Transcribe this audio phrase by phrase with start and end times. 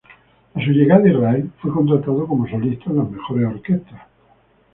[0.55, 4.01] A su llegada a Israel, fue contratada como solista en las mejores orquestas.